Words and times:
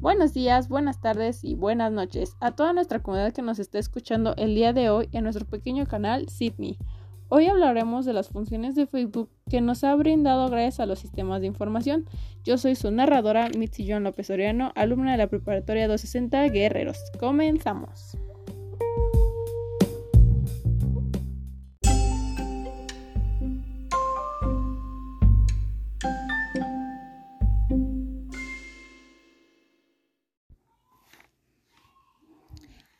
Buenos 0.00 0.32
días, 0.32 0.70
buenas 0.70 0.98
tardes 0.98 1.44
y 1.44 1.54
buenas 1.54 1.92
noches 1.92 2.34
a 2.40 2.52
toda 2.52 2.72
nuestra 2.72 3.00
comunidad 3.00 3.34
que 3.34 3.42
nos 3.42 3.58
está 3.58 3.78
escuchando 3.78 4.34
el 4.38 4.54
día 4.54 4.72
de 4.72 4.88
hoy 4.88 5.10
en 5.12 5.24
nuestro 5.24 5.44
pequeño 5.44 5.84
canal 5.84 6.30
Sydney. 6.30 6.78
Hoy 7.28 7.48
hablaremos 7.48 8.06
de 8.06 8.14
las 8.14 8.30
funciones 8.30 8.74
de 8.74 8.86
Facebook 8.86 9.28
que 9.50 9.60
nos 9.60 9.84
ha 9.84 9.94
brindado 9.94 10.48
gracias 10.48 10.80
a 10.80 10.86
los 10.86 11.00
sistemas 11.00 11.42
de 11.42 11.48
información. 11.48 12.06
Yo 12.44 12.56
soy 12.56 12.76
su 12.76 12.90
narradora 12.90 13.50
Mitzi 13.58 13.86
John 13.86 14.04
López 14.04 14.30
Oriano, 14.30 14.72
alumna 14.74 15.12
de 15.12 15.18
la 15.18 15.26
preparatoria 15.26 15.86
260 15.86 16.48
Guerreros. 16.48 16.96
Comenzamos. 17.20 18.16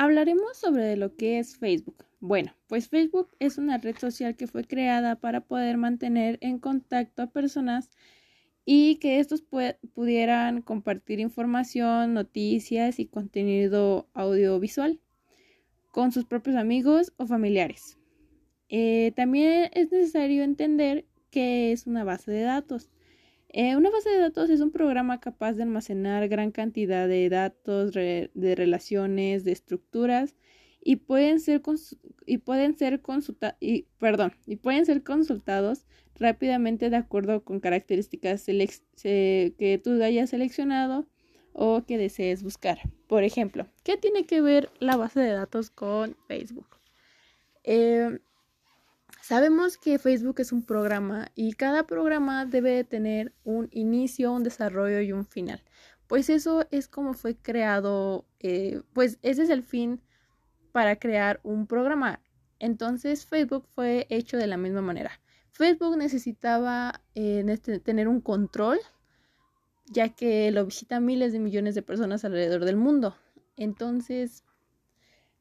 Hablaremos 0.00 0.56
sobre 0.56 0.96
lo 0.96 1.16
que 1.16 1.40
es 1.40 1.56
Facebook. 1.56 2.04
Bueno, 2.20 2.54
pues 2.68 2.88
Facebook 2.88 3.30
es 3.40 3.58
una 3.58 3.78
red 3.78 3.98
social 3.98 4.36
que 4.36 4.46
fue 4.46 4.62
creada 4.62 5.16
para 5.16 5.40
poder 5.40 5.76
mantener 5.76 6.38
en 6.40 6.60
contacto 6.60 7.20
a 7.20 7.32
personas 7.32 7.90
y 8.64 9.00
que 9.00 9.18
estos 9.18 9.42
pudieran 9.94 10.62
compartir 10.62 11.18
información, 11.18 12.14
noticias 12.14 13.00
y 13.00 13.06
contenido 13.06 14.08
audiovisual 14.14 15.00
con 15.90 16.12
sus 16.12 16.26
propios 16.26 16.54
amigos 16.54 17.12
o 17.16 17.26
familiares. 17.26 17.98
Eh, 18.68 19.10
también 19.16 19.68
es 19.74 19.90
necesario 19.90 20.44
entender 20.44 21.06
qué 21.32 21.72
es 21.72 21.88
una 21.88 22.04
base 22.04 22.30
de 22.30 22.42
datos. 22.42 22.88
Eh, 23.50 23.76
una 23.76 23.90
base 23.90 24.10
de 24.10 24.18
datos 24.18 24.50
es 24.50 24.60
un 24.60 24.70
programa 24.70 25.20
capaz 25.20 25.54
de 25.54 25.62
almacenar 25.62 26.28
gran 26.28 26.50
cantidad 26.50 27.08
de 27.08 27.28
datos, 27.28 27.92
de 27.92 28.54
relaciones, 28.56 29.44
de 29.44 29.52
estructuras 29.52 30.34
y 30.82 30.96
pueden 30.96 31.40
ser, 31.40 31.62
y 32.26 32.38
pueden 32.38 32.76
ser, 32.76 33.00
y, 33.60 33.82
perdón, 33.98 34.34
y 34.46 34.56
pueden 34.56 34.86
ser 34.86 35.02
consultados 35.02 35.86
rápidamente 36.14 36.90
de 36.90 36.96
acuerdo 36.96 37.44
con 37.44 37.60
características 37.60 38.44
que 38.44 39.80
tú 39.82 40.02
hayas 40.02 40.30
seleccionado 40.30 41.06
o 41.52 41.84
que 41.86 41.98
desees 41.98 42.42
buscar. 42.42 42.78
Por 43.06 43.24
ejemplo, 43.24 43.66
¿qué 43.82 43.96
tiene 43.96 44.24
que 44.24 44.40
ver 44.40 44.70
la 44.78 44.96
base 44.96 45.20
de 45.20 45.32
datos 45.32 45.70
con 45.70 46.16
Facebook? 46.26 46.68
Eh, 47.64 48.18
Sabemos 49.22 49.76
que 49.76 49.98
Facebook 49.98 50.40
es 50.40 50.52
un 50.52 50.62
programa 50.62 51.28
y 51.34 51.52
cada 51.52 51.86
programa 51.86 52.46
debe 52.46 52.70
de 52.70 52.84
tener 52.84 53.34
un 53.44 53.68
inicio, 53.72 54.32
un 54.32 54.42
desarrollo 54.42 55.00
y 55.00 55.12
un 55.12 55.26
final. 55.26 55.62
Pues 56.06 56.30
eso 56.30 56.66
es 56.70 56.88
como 56.88 57.12
fue 57.12 57.36
creado, 57.36 58.24
eh, 58.40 58.80
pues 58.94 59.18
ese 59.22 59.42
es 59.42 59.50
el 59.50 59.62
fin 59.62 60.00
para 60.72 60.96
crear 60.96 61.40
un 61.42 61.66
programa. 61.66 62.22
Entonces 62.58 63.26
Facebook 63.26 63.66
fue 63.74 64.06
hecho 64.08 64.36
de 64.38 64.46
la 64.46 64.56
misma 64.56 64.80
manera. 64.80 65.20
Facebook 65.50 65.96
necesitaba 65.96 67.02
eh, 67.14 67.44
tener 67.84 68.08
un 68.08 68.20
control, 68.20 68.78
ya 69.86 70.08
que 70.08 70.50
lo 70.50 70.64
visitan 70.64 71.04
miles 71.04 71.32
de 71.32 71.40
millones 71.40 71.74
de 71.74 71.82
personas 71.82 72.24
alrededor 72.24 72.64
del 72.64 72.76
mundo. 72.76 73.16
Entonces 73.56 74.44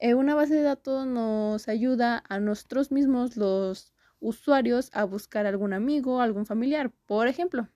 eh, 0.00 0.14
una 0.14 0.34
base 0.34 0.54
de 0.54 0.62
datos 0.62 1.06
nos 1.06 1.68
ayuda 1.68 2.24
a 2.28 2.40
nosotros 2.40 2.90
mismos, 2.90 3.36
los 3.36 3.92
usuarios, 4.18 4.90
a 4.94 5.04
buscar 5.04 5.46
algún 5.46 5.74
amigo, 5.74 6.22
algún 6.22 6.46
familiar. 6.46 6.90
Por 7.06 7.28
ejemplo, 7.28 7.68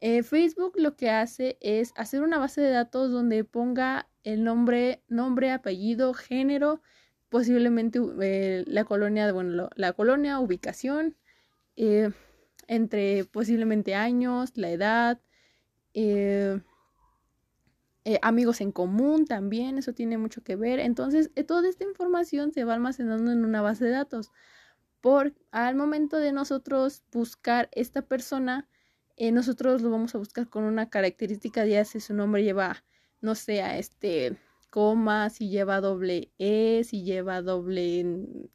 eh, 0.00 0.22
Facebook 0.22 0.74
lo 0.76 0.96
que 0.96 1.10
hace 1.10 1.58
es 1.60 1.92
hacer 1.96 2.22
una 2.22 2.38
base 2.38 2.60
de 2.60 2.70
datos 2.70 3.10
donde 3.10 3.42
ponga 3.42 4.08
el 4.22 4.44
nombre, 4.44 5.02
nombre, 5.08 5.50
apellido, 5.50 6.14
género, 6.14 6.80
posiblemente 7.28 8.00
eh, 8.20 8.64
la 8.68 8.84
colonia, 8.84 9.32
bueno, 9.32 9.68
la 9.74 9.92
colonia, 9.94 10.38
ubicación, 10.38 11.16
entre 12.68 13.24
posiblemente 13.24 13.94
años, 13.94 14.52
la 14.56 14.70
edad, 14.70 15.20
eh, 18.08 18.18
amigos 18.22 18.62
en 18.62 18.72
común 18.72 19.26
también, 19.26 19.76
eso 19.76 19.92
tiene 19.92 20.16
mucho 20.16 20.42
que 20.42 20.56
ver. 20.56 20.80
Entonces, 20.80 21.30
eh, 21.34 21.44
toda 21.44 21.68
esta 21.68 21.84
información 21.84 22.52
se 22.52 22.64
va 22.64 22.72
almacenando 22.72 23.30
en 23.30 23.44
una 23.44 23.60
base 23.60 23.84
de 23.84 23.90
datos. 23.90 24.32
Por 25.02 25.34
al 25.50 25.76
momento 25.76 26.16
de 26.16 26.32
nosotros 26.32 27.02
buscar 27.12 27.68
esta 27.72 28.00
persona, 28.00 28.66
eh, 29.18 29.30
nosotros 29.30 29.82
lo 29.82 29.90
vamos 29.90 30.14
a 30.14 30.18
buscar 30.18 30.48
con 30.48 30.64
una 30.64 30.88
característica 30.88 31.66
ya 31.66 31.84
si 31.84 32.00
su 32.00 32.14
nombre 32.14 32.42
lleva, 32.42 32.82
no 33.20 33.34
sé, 33.34 33.60
este 33.78 34.38
coma, 34.70 35.28
si 35.28 35.50
lleva 35.50 35.82
doble 35.82 36.32
E, 36.38 36.84
si 36.84 37.02
lleva 37.02 37.42
doble 37.42 38.06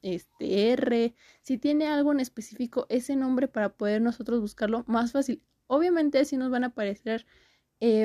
este 0.00 0.72
R, 0.72 1.14
si 1.42 1.58
tiene 1.58 1.88
algo 1.88 2.12
en 2.12 2.20
específico 2.20 2.86
ese 2.88 3.16
nombre 3.16 3.48
para 3.48 3.74
poder 3.74 4.00
nosotros 4.00 4.40
buscarlo 4.40 4.84
más 4.86 5.12
fácil. 5.12 5.42
Obviamente 5.66 6.24
si 6.24 6.38
nos 6.38 6.50
van 6.50 6.64
a 6.64 6.68
aparecer 6.68 7.26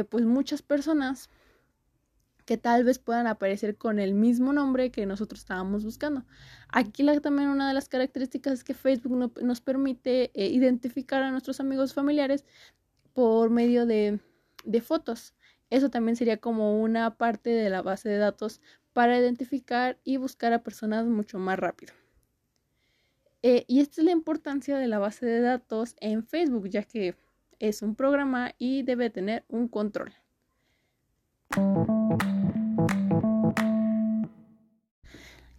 pues 0.09 0.25
muchas 0.25 0.61
personas 0.61 1.29
que 2.47 2.57
tal 2.57 2.85
vez 2.85 2.97
puedan 2.97 3.27
aparecer 3.27 3.75
con 3.75 3.99
el 3.99 4.13
mismo 4.13 4.53
nombre 4.53 4.89
que 4.89 5.05
nosotros 5.05 5.41
estábamos 5.41 5.83
buscando. 5.83 6.23
Aquí 6.69 7.05
también 7.21 7.49
una 7.49 7.67
de 7.67 7.73
las 7.73 7.89
características 7.89 8.53
es 8.53 8.63
que 8.63 8.73
Facebook 8.73 9.33
nos 9.41 9.59
permite 9.59 10.31
eh, 10.33 10.47
identificar 10.47 11.21
a 11.23 11.29
nuestros 11.29 11.59
amigos 11.59 11.93
familiares 11.93 12.45
por 13.13 13.49
medio 13.49 13.85
de, 13.85 14.21
fotos. 14.81 15.33
Eso 15.69 15.89
también 15.89 16.15
sería 16.15 16.37
como 16.37 16.81
una 16.81 17.17
parte 17.17 17.49
de 17.49 17.69
la 17.69 17.81
base 17.81 18.07
de 18.07 18.17
datos 18.17 18.61
para 18.93 19.19
identificar 19.19 19.99
y 20.05 20.15
buscar 20.15 20.53
a 20.53 20.63
personas 20.63 21.05
mucho 21.05 21.39
más 21.39 21.59
rápido. 21.59 21.93
Eh, 23.41 23.65
y 23.67 23.81
esta 23.81 23.99
es 23.99 24.05
la 24.05 24.11
importancia 24.11 24.77
de 24.77 24.87
la 24.87 24.99
base 24.99 25.25
de 25.25 25.41
datos 25.41 25.97
en 25.99 26.23
Facebook, 26.23 26.69
ya 26.69 26.83
que 26.83 27.13
es 27.59 27.81
un 27.81 27.95
programa 27.95 28.53
y 28.57 28.83
debe 28.83 29.09
tener 29.09 29.45
un 29.47 29.67
control. 29.67 30.13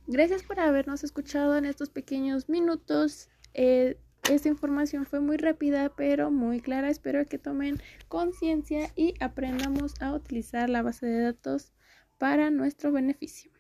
Gracias 0.07 0.43
por 0.43 0.59
habernos 0.59 1.05
escuchado 1.05 1.57
en 1.57 1.67
estos 1.67 1.91
pequeños 1.91 2.49
minutos. 2.49 3.29
Eh, 3.53 3.99
esta 4.31 4.49
información 4.49 5.07
fue 5.07 5.21
muy 5.21 5.37
rápida 5.37 5.93
pero 5.97 6.31
muy 6.31 6.61
clara. 6.61 6.89
Espero 6.89 7.27
que 7.27 7.39
tomen 7.39 7.77
conciencia 8.09 8.91
y 8.97 9.15
aprendamos 9.21 10.01
a 10.01 10.13
utilizar 10.15 10.71
la 10.71 10.83
base 10.83 11.07
de 11.07 11.21
datos 11.21 11.73
para 12.17 12.51
nuestro 12.51 12.91
beneficio. 12.91 13.53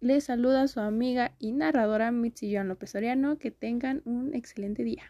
Les 0.00 0.24
saluda 0.24 0.66
su 0.66 0.80
amiga 0.80 1.36
y 1.38 1.52
narradora 1.52 2.10
Mitzi 2.10 2.52
López 2.52 2.94
Oriano. 2.94 3.38
Que 3.38 3.50
tengan 3.50 4.02
un 4.04 4.34
excelente 4.34 4.82
día. 4.82 5.04